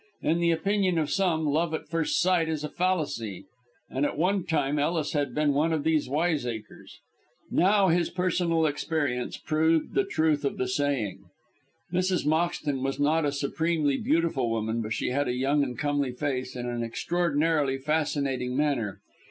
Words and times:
In 0.23 0.39
the 0.39 0.49
opinion 0.49 0.97
of 0.97 1.11
some, 1.11 1.45
love 1.45 1.75
at 1.75 1.87
first 1.87 2.19
sight 2.19 2.49
is 2.49 2.63
a 2.63 2.69
fallacy, 2.69 3.45
and 3.87 4.03
at 4.03 4.17
one 4.17 4.43
time 4.47 4.79
Ellis 4.79 5.13
had 5.13 5.35
been 5.35 5.55
of 5.55 5.83
these 5.83 6.09
wiseacres. 6.09 6.97
Now 7.51 7.89
his 7.89 8.09
personal 8.09 8.65
experience 8.65 9.37
proved 9.37 9.93
the 9.93 10.03
truth 10.03 10.43
of 10.43 10.57
the 10.57 10.67
saying. 10.67 11.25
Mrs. 11.93 12.25
Moxton 12.25 12.81
was 12.81 12.99
not 12.99 13.25
a 13.25 13.31
supremely 13.31 13.97
beautiful 13.97 14.49
woman, 14.49 14.81
but 14.81 14.93
she 14.93 15.09
had 15.11 15.27
a 15.27 15.35
young 15.35 15.61
and 15.61 15.77
comely 15.77 16.11
face, 16.13 16.55
and 16.55 16.67
an 16.67 16.81
extraordinarily 16.83 17.77
fascinating 17.77 18.57
manner. 18.57 19.01